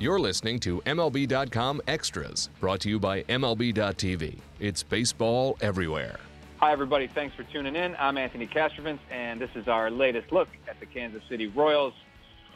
[0.00, 4.38] You're listening to MLB.com Extras, brought to you by MLB.tv.
[4.60, 6.20] It's baseball everywhere.
[6.58, 7.08] Hi, everybody.
[7.08, 7.96] Thanks for tuning in.
[7.98, 11.94] I'm Anthony Castrovince, and this is our latest look at the Kansas City Royals.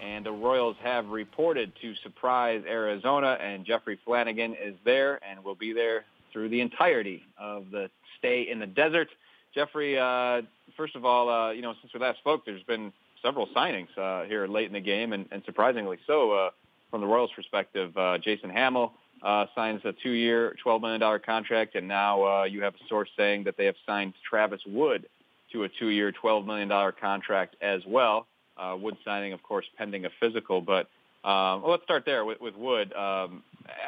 [0.00, 5.56] And the Royals have reported to Surprise Arizona, and Jeffrey Flanagan is there and will
[5.56, 7.90] be there through the entirety of the
[8.20, 9.08] stay in the desert.
[9.52, 10.42] Jeffrey, uh,
[10.76, 14.26] first of all, uh, you know, since we last spoke, there's been several signings uh,
[14.26, 16.50] here late in the game, and, and surprisingly so uh,
[16.92, 17.96] from the Royals' perspective.
[17.96, 18.92] Uh, Jason Hammel
[19.22, 23.44] uh, signs a two-year, $12 million contract, and now uh, you have a source saying
[23.44, 25.06] that they have signed Travis Wood
[25.52, 28.26] to a two-year, $12 million contract as well.
[28.56, 30.60] Uh, Wood signing, of course, pending a physical.
[30.60, 30.86] But
[31.24, 32.92] um, well, let's start there with, with Wood.
[32.92, 33.42] Um,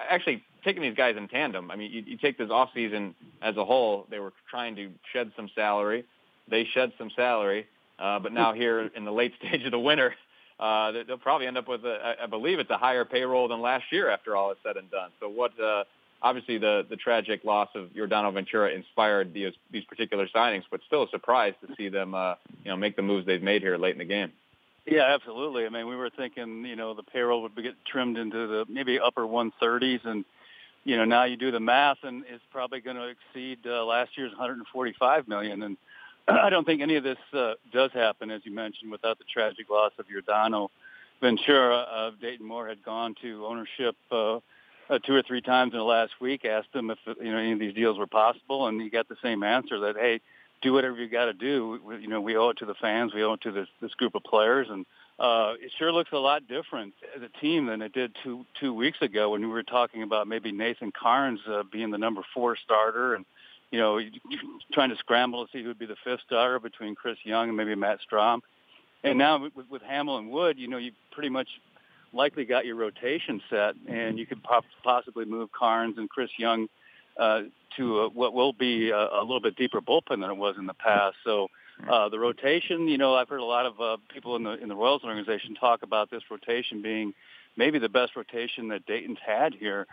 [0.09, 1.71] actually, taking these guys in tandem.
[1.71, 5.31] I mean, you, you take this offseason as a whole, they were trying to shed
[5.37, 6.05] some salary.
[6.49, 7.67] They shed some salary.
[7.99, 10.15] Uh, but now here in the late stage of the winter,
[10.59, 13.85] uh, they'll probably end up with, a, I believe it's a higher payroll than last
[13.91, 15.11] year after all is said and done.
[15.21, 15.85] So what, uh,
[16.23, 21.03] obviously the, the tragic loss of Yordano Ventura inspired these, these particular signings, but still
[21.03, 23.93] a surprise to see them, uh, you know, make the moves they've made here late
[23.93, 24.33] in the game.
[24.87, 25.65] Yeah, absolutely.
[25.65, 29.01] I mean, we were thinking, you know, the payroll would get trimmed into the maybe
[29.01, 30.25] upper 130s, and
[30.85, 34.19] you know, now you do the math, and it's probably going to exceed uh, last
[34.19, 35.63] year's 145 million.
[35.63, 35.79] And
[36.29, 39.69] I don't think any of this uh, does happen, as you mentioned, without the tragic
[39.69, 40.69] loss of Yordano
[41.21, 41.77] Ventura.
[41.77, 44.37] Uh, Dayton Moore had gone to ownership uh,
[44.89, 47.53] uh, two or three times in the last week, asked them if you know any
[47.53, 50.21] of these deals were possible, and he got the same answer that hey,
[50.63, 51.81] do whatever you got to do.
[51.85, 53.95] We, you know, we owe it to the fans, we owe it to this this
[53.95, 54.87] group of players, and
[55.19, 58.75] uh, it sure looks a lot different as a team than it did two two
[58.75, 62.57] weeks ago when we were talking about maybe Nathan Karns uh, being the number four
[62.57, 63.25] starter and
[63.75, 63.99] you know,
[64.73, 67.57] trying to scramble to see who would be the fifth starter between Chris Young and
[67.57, 68.39] maybe Matt Strahm.
[69.03, 71.49] And now with, with Hammel and Wood, you know, you pretty much
[72.13, 76.69] likely got your rotation set, and you could pop, possibly move Karns and Chris Young
[77.19, 77.43] uh,
[77.77, 80.67] to a, what will be a, a little bit deeper bullpen than it was in
[80.67, 81.17] the past.
[81.25, 81.49] So
[81.91, 84.69] uh, the rotation, you know, I've heard a lot of uh, people in the in
[84.69, 87.13] the Royals organization talk about this rotation being
[87.57, 89.89] maybe the best rotation that Dayton's had here,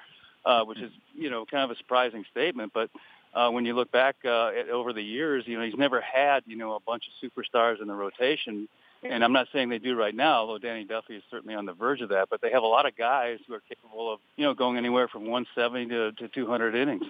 [0.46, 2.92] uh, which is you know kind of a surprising statement, but
[3.34, 6.44] uh, when you look back uh, at, over the years, you know, he's never had,
[6.46, 8.68] you know, a bunch of superstars in the rotation.
[9.04, 11.74] And I'm not saying they do right now, although Danny Duffy is certainly on the
[11.74, 12.30] verge of that.
[12.30, 15.08] But they have a lot of guys who are capable of, you know, going anywhere
[15.08, 17.06] from 170 to, to 200 innings.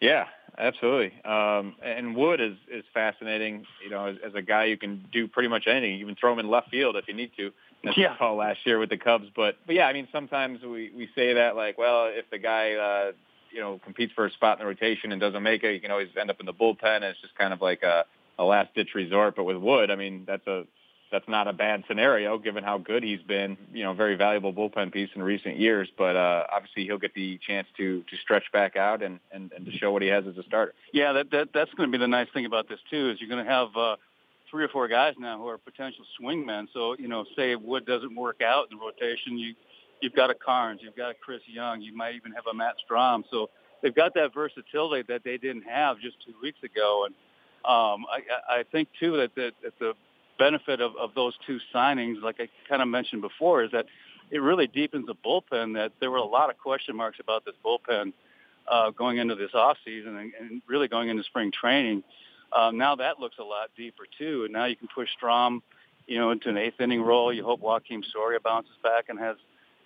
[0.00, 0.26] Yeah,
[0.58, 1.12] absolutely.
[1.24, 3.64] Um, and Wood is is fascinating.
[3.84, 5.98] You know, as, as a guy who can do pretty much anything.
[5.98, 7.52] You can throw him in left field if you need to.
[7.84, 8.16] That's yeah.
[8.16, 9.28] call last year with the Cubs.
[9.36, 12.72] But but yeah, I mean, sometimes we we say that like, well, if the guy
[12.72, 13.12] uh,
[13.56, 15.90] you know competes for a spot in the rotation and doesn't make it, you can
[15.90, 16.96] always end up in the bullpen.
[16.96, 18.04] And it's just kind of like a,
[18.38, 19.34] a last ditch resort.
[19.34, 20.64] But with Wood, I mean, that's a
[21.10, 23.56] that's not a bad scenario given how good he's been.
[23.72, 25.88] You know, very valuable bullpen piece in recent years.
[25.96, 29.64] But uh, obviously, he'll get the chance to to stretch back out and and, and
[29.64, 30.74] to show what he has as a starter.
[30.92, 33.30] Yeah, that, that that's going to be the nice thing about this too is you're
[33.30, 33.68] going to have.
[33.76, 33.96] Uh,
[34.48, 36.68] Three or four guys now who are potential swingmen.
[36.72, 39.56] So you know, say Wood doesn't work out in the rotation, you
[40.00, 42.76] you've got a Karns, you've got a Chris Young, you might even have a Matt
[42.88, 43.24] Strahm.
[43.30, 43.50] So
[43.82, 47.06] they've got that versatility that they didn't have just two weeks ago.
[47.06, 47.14] And
[47.64, 49.94] um, I, I think too that, that, that the
[50.38, 53.86] benefit of, of those two signings, like I kind of mentioned before, is that
[54.30, 55.74] it really deepens the bullpen.
[55.74, 58.12] That there were a lot of question marks about this bullpen
[58.68, 62.02] uh, going into this off season and, and really going into spring training.
[62.56, 65.60] Um, now that looks a lot deeper too, and now you can push Strahm,
[66.06, 67.32] you know, into an eighth inning role.
[67.32, 69.36] You hope Joakim Soria bounces back and has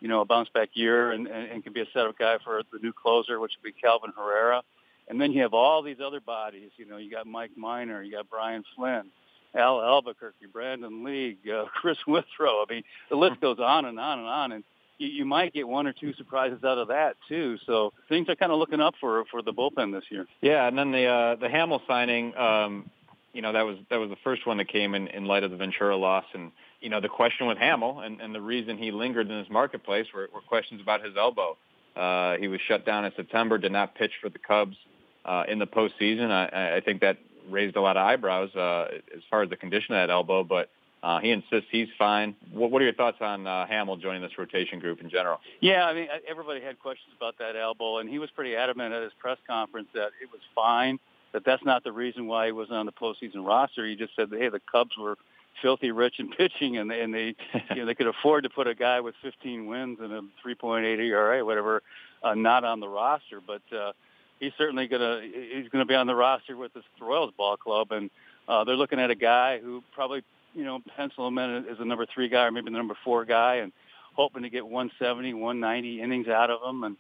[0.01, 2.63] you know, a bounce back year and, and, and can be a setup guy for
[2.73, 4.63] the new closer, which would be Kelvin Herrera.
[5.09, 6.71] And then you have all these other bodies.
[6.77, 9.11] You know, you got Mike Minor, you got Brian Flynn,
[9.55, 12.63] Al Albuquerque, Brandon League, uh, Chris Withrow.
[12.63, 14.53] I mean, the list goes on and on and on.
[14.53, 14.65] And
[14.99, 17.59] you, you might get one or two surprises out of that too.
[17.67, 20.27] So things are kind of looking up for for the bullpen this year.
[20.41, 22.37] Yeah, and then the uh, the Hammel signing.
[22.37, 22.91] Um,
[23.33, 25.51] you know, that was that was the first one that came in in light of
[25.51, 28.91] the Ventura loss and you know, the question with Hammel and, and the reason he
[28.91, 31.57] lingered in this marketplace were, were questions about his elbow.
[31.95, 34.77] Uh, he was shut down in September, did not pitch for the Cubs
[35.25, 36.31] uh, in the postseason.
[36.31, 37.19] I, I think that
[37.49, 40.71] raised a lot of eyebrows uh, as far as the condition of that elbow, but
[41.03, 42.35] uh, he insists he's fine.
[42.53, 45.39] What, what are your thoughts on uh, Hammel joining this rotation group in general?
[45.61, 49.03] Yeah, I mean, everybody had questions about that elbow, and he was pretty adamant at
[49.03, 50.99] his press conference that it was fine,
[51.33, 53.87] that that's not the reason why he wasn't on the postseason roster.
[53.87, 55.17] He just said, hey, the Cubs were–
[55.61, 57.35] filthy rich in pitching, and they, and they
[57.71, 60.85] you know they could afford to put a guy with 15 wins and a 3.8
[60.99, 61.83] ERA, whatever,
[62.23, 63.41] uh, not on the roster.
[63.45, 63.93] But uh,
[64.39, 68.11] he's certainly gonna he's gonna be on the roster with the Royals ball club, and
[68.49, 70.23] uh, they're looking at a guy who probably
[70.55, 73.25] you know pencil him in as a number three guy or maybe the number four
[73.25, 73.73] guy, and
[74.15, 76.97] hoping to get 170, 190 innings out of him, and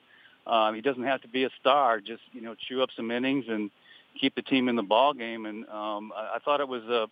[0.46, 2.00] um, he doesn't have to be a star.
[2.00, 3.70] Just you know, chew up some innings and
[4.18, 5.46] keep the team in the ball game.
[5.46, 7.06] And um, I, I thought it was a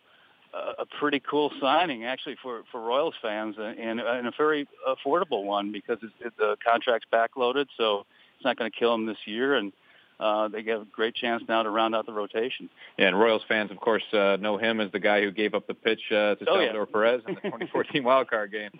[0.79, 5.73] a pretty cool signing actually for for Royals fans and, and a very affordable one
[5.73, 8.06] because it's, it, the contract's backloaded, so
[8.37, 9.73] it's not going to kill them this year and.
[10.21, 12.69] Uh, they get a great chance now to round out the rotation.
[12.99, 15.69] Yeah, and Royals fans, of course, uh, know him as the guy who gave up
[15.69, 16.93] the pitch uh, to oh, Salvador yeah.
[16.93, 18.73] Perez in the 2014 wild card game.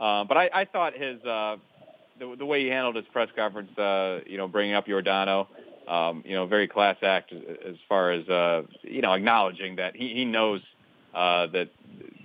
[0.00, 1.56] Uh, but I, I thought his uh,
[2.18, 5.48] the, the way he handled his press conference, uh, you know, bringing up Yordano,
[5.88, 10.14] um, you know, very class act as far as uh, you know, acknowledging that he,
[10.14, 10.60] he knows
[11.14, 11.70] uh, that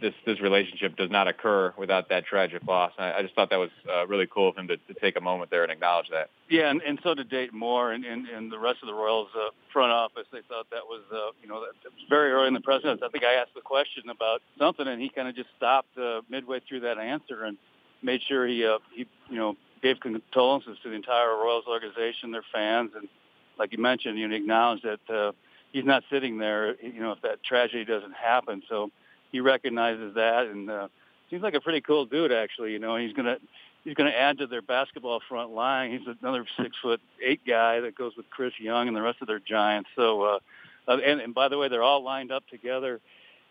[0.02, 2.92] this this relationship does not occur without that tragic loss.
[2.98, 5.22] I, I just thought that was uh, really cool of him to, to take a
[5.22, 6.30] moment there and acknowledge that.
[6.50, 9.30] Yeah, and, and so did Dayton Moore and, and, and the rest of the Royals
[9.36, 10.26] uh, front office.
[10.34, 13.04] They thought that was, uh, you know, that, was very early in the presidency.
[13.06, 16.22] I think I asked the question about something, and he kind of just stopped uh,
[16.30, 17.58] midway through that answer and
[18.02, 22.44] made sure he, uh, he, you know, gave condolences to the entire Royals organization, their
[22.52, 23.08] fans, and
[23.62, 25.14] like you mentioned, you know, acknowledged that.
[25.14, 25.32] Uh,
[25.72, 28.62] he's not sitting there, you know, if that tragedy doesn't happen.
[28.70, 28.92] So
[29.32, 30.88] he recognizes that, and uh,
[31.30, 32.74] seems like a pretty cool dude, actually.
[32.74, 33.38] You know, he's gonna
[33.84, 35.92] he's gonna add to their basketball front line.
[35.92, 39.28] He's another six foot eight guy that goes with Chris Young and the rest of
[39.28, 39.90] their giants.
[39.96, 40.40] So, uh,
[40.88, 43.00] uh, and, and by the way, they're all lined up together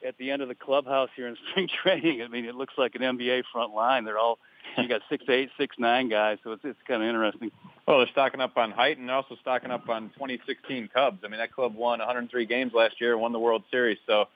[0.06, 2.22] at the end of the clubhouse here in spring training.
[2.22, 4.04] I mean, it looks like an NBA front line.
[4.04, 4.38] They're all
[4.76, 7.50] you got six eight, six nine guys, so it's it's kind of interesting.
[7.86, 11.18] Well, they're stocking up on height and they're also stocking up on 2016 Cubs.
[11.24, 13.98] I mean, that club won 103 games last year, won the World Series.
[14.06, 14.26] So,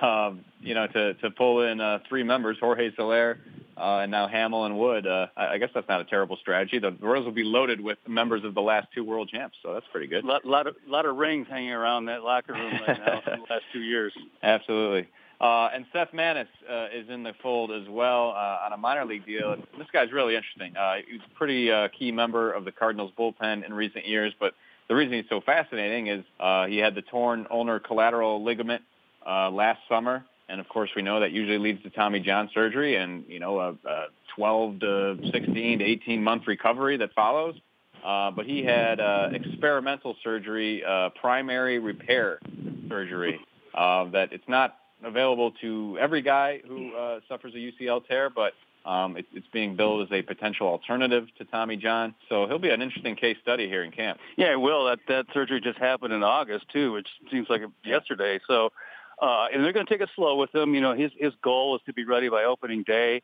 [0.00, 3.38] um, you know, to to pull in uh, three members, Jorge Soler,
[3.76, 6.78] uh, and now Hammel and Wood, uh, I, I guess that's not a terrible strategy.
[6.78, 9.86] The Royals will be loaded with members of the last two World Champs, so that's
[9.90, 10.24] pretty good.
[10.24, 13.30] A lot, lot of lot of rings hanging around that locker room right now for
[13.30, 14.12] the last two years.
[14.42, 15.08] Absolutely.
[15.42, 19.04] Uh, and Seth Maness uh, is in the fold as well uh, on a minor
[19.04, 19.56] league deal.
[19.76, 20.76] This guy's really interesting.
[20.76, 24.54] Uh, he's a pretty uh, key member of the Cardinals bullpen in recent years, but
[24.88, 28.82] the reason he's so fascinating is uh, he had the torn ulnar collateral ligament
[29.26, 32.94] uh, last summer, and of course we know that usually leads to Tommy John surgery
[32.94, 34.04] and you know a, a
[34.36, 37.56] 12 to 16 to 18 month recovery that follows.
[38.04, 42.38] Uh, but he had uh, experimental surgery, uh, primary repair
[42.88, 43.40] surgery.
[43.74, 48.52] Uh, that it's not available to every guy who uh, suffers a UCL tear, but
[48.84, 52.14] um, it, it's being billed as a potential alternative to Tommy John.
[52.28, 54.18] So he'll be an interesting case study here in camp.
[54.36, 54.86] Yeah, it will.
[54.86, 58.40] That that surgery just happened in August too, which seems like yesterday.
[58.46, 58.72] So,
[59.20, 60.74] uh, and they're going to take it slow with him.
[60.74, 63.22] You know, his his goal is to be ready by opening day,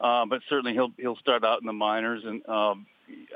[0.00, 2.86] uh, but certainly he'll he'll start out in the minors, and um,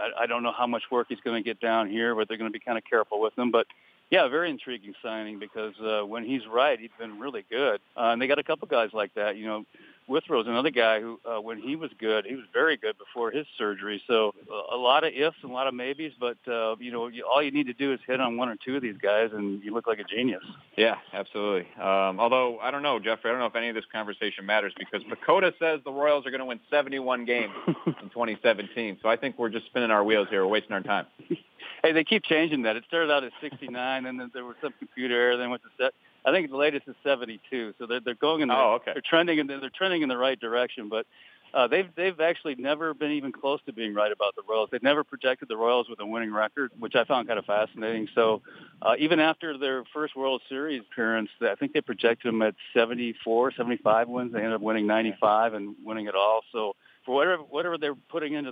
[0.00, 2.38] I, I don't know how much work he's going to get down here, but they're
[2.38, 3.50] going to be kind of careful with him.
[3.50, 3.66] But
[4.14, 7.80] yeah, very intriguing signing because uh, when he's right, he's been really good.
[7.96, 9.36] Uh, and they got a couple guys like that.
[9.36, 9.64] You know,
[10.06, 13.44] Withrow's another guy who, uh, when he was good, he was very good before his
[13.58, 14.00] surgery.
[14.06, 17.08] So uh, a lot of ifs and a lot of maybes, but uh, you know,
[17.08, 19.30] you, all you need to do is hit on one or two of these guys,
[19.32, 20.44] and you look like a genius.
[20.76, 21.66] Yeah, absolutely.
[21.74, 24.72] Um, although I don't know, Jeffrey, I don't know if any of this conversation matters
[24.78, 28.98] because PECOTA says the Royals are going to win 71 games in 2017.
[29.02, 30.44] So I think we're just spinning our wheels here.
[30.44, 31.06] We're wasting our time.
[31.84, 32.76] hey, they keep changing that.
[32.76, 35.36] It started out at 69, and then there was some computer error.
[35.36, 35.92] Then went to set.
[36.24, 37.74] I think the latest is 72.
[37.78, 38.92] So they're they're going in the oh, okay.
[38.94, 40.88] they're trending in the, they're trending in the right direction.
[40.88, 41.06] But
[41.52, 44.70] uh, they've they've actually never been even close to being right about the Royals.
[44.72, 48.08] They've never projected the Royals with a winning record, which I found kind of fascinating.
[48.14, 48.40] So
[48.80, 53.52] uh, even after their first World Series appearance, I think they projected them at 74,
[53.52, 54.32] 75 wins.
[54.32, 56.40] They ended up winning 95 and winning it all.
[56.50, 57.94] So for whatever whatever they're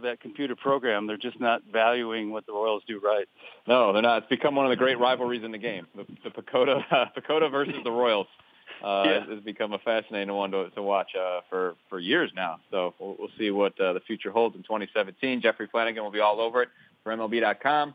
[0.03, 3.27] that computer program, they're just not valuing what the Royals do right.
[3.67, 4.19] No, they're not.
[4.23, 5.87] It's become one of the great rivalries in the game.
[5.97, 8.27] The, the PECOTA uh, PECOTA versus the Royals
[8.85, 9.27] uh, Yeah.
[9.35, 12.59] has become a fascinating one to, to watch uh, for for years now.
[12.71, 15.41] So we'll, we'll see what uh, the future holds in 2017.
[15.41, 16.69] Jeffrey Flanagan will be all over it
[17.05, 17.95] for MLB.com.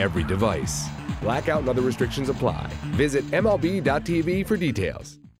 [0.00, 0.88] every device.
[1.22, 2.72] Blackout and other restrictions apply.
[2.96, 5.19] Visit MLB.tv for details.